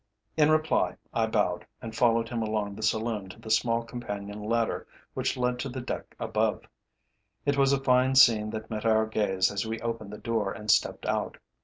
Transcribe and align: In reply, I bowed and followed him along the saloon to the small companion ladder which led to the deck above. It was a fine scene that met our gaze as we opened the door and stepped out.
In 0.35 0.49
reply, 0.49 0.97
I 1.13 1.27
bowed 1.27 1.63
and 1.79 1.95
followed 1.95 2.27
him 2.29 2.41
along 2.41 2.73
the 2.73 2.81
saloon 2.81 3.29
to 3.29 3.39
the 3.39 3.51
small 3.51 3.83
companion 3.83 4.41
ladder 4.41 4.87
which 5.13 5.37
led 5.37 5.59
to 5.59 5.69
the 5.69 5.79
deck 5.79 6.15
above. 6.19 6.63
It 7.45 7.55
was 7.55 7.71
a 7.71 7.79
fine 7.79 8.15
scene 8.15 8.49
that 8.49 8.71
met 8.71 8.83
our 8.83 9.05
gaze 9.05 9.51
as 9.51 9.67
we 9.67 9.79
opened 9.81 10.11
the 10.11 10.17
door 10.17 10.53
and 10.53 10.71
stepped 10.71 11.05
out. 11.05 11.37